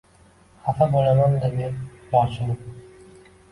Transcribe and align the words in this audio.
Xafa 0.67 0.87
bo‘laman-da 0.95 1.53
men 1.59 1.77
lochinim! 2.17 2.75